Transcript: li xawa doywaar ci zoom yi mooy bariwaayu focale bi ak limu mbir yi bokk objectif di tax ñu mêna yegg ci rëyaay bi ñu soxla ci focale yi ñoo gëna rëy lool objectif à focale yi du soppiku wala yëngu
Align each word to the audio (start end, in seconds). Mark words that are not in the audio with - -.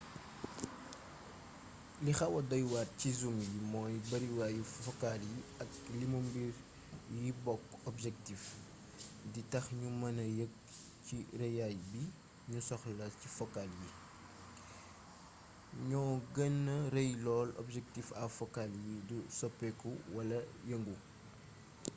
li 2.03 2.11
xawa 2.19 2.39
doywaar 2.51 2.87
ci 2.99 3.09
zoom 3.19 3.37
yi 3.51 3.59
mooy 3.71 3.95
bariwaayu 4.09 4.63
focale 4.83 5.25
bi 5.35 5.39
ak 5.61 5.69
limu 5.99 6.19
mbir 6.27 6.53
yi 7.21 7.29
bokk 7.45 7.65
objectif 7.91 8.41
di 9.33 9.41
tax 9.51 9.65
ñu 9.79 9.87
mêna 10.01 10.23
yegg 10.37 10.53
ci 11.05 11.17
rëyaay 11.41 11.75
bi 11.91 12.01
ñu 12.51 12.59
soxla 12.69 13.05
ci 13.19 13.27
focale 13.37 13.75
yi 13.83 13.89
ñoo 15.89 16.13
gëna 16.35 16.75
rëy 16.95 17.11
lool 17.25 17.49
objectif 17.63 18.07
à 18.21 18.23
focale 18.37 18.75
yi 18.87 18.95
du 19.09 19.17
soppiku 19.39 19.89
wala 20.15 20.37
yëngu 20.69 20.95